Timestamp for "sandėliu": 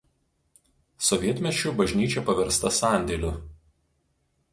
2.79-3.31